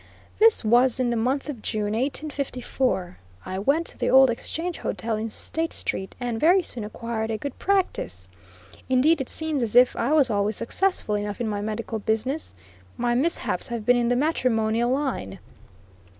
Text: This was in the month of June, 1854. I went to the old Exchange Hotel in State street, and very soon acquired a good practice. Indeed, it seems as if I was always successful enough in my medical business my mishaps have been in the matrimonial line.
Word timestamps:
This 0.39 0.65
was 0.65 0.99
in 0.99 1.11
the 1.11 1.15
month 1.15 1.47
of 1.47 1.61
June, 1.61 1.93
1854. 1.93 3.19
I 3.45 3.59
went 3.59 3.85
to 3.85 3.99
the 3.99 4.09
old 4.09 4.31
Exchange 4.31 4.79
Hotel 4.79 5.15
in 5.15 5.29
State 5.29 5.71
street, 5.71 6.15
and 6.19 6.39
very 6.39 6.63
soon 6.63 6.83
acquired 6.83 7.29
a 7.29 7.37
good 7.37 7.59
practice. 7.59 8.27
Indeed, 8.89 9.21
it 9.21 9.29
seems 9.29 9.61
as 9.61 9.75
if 9.75 9.95
I 9.95 10.11
was 10.11 10.31
always 10.31 10.55
successful 10.55 11.13
enough 11.13 11.39
in 11.39 11.47
my 11.47 11.61
medical 11.61 11.99
business 11.99 12.55
my 12.97 13.13
mishaps 13.13 13.67
have 13.67 13.85
been 13.85 13.95
in 13.95 14.07
the 14.07 14.15
matrimonial 14.15 14.89
line. 14.89 15.37